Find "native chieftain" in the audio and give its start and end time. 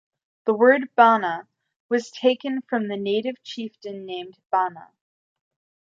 2.97-4.03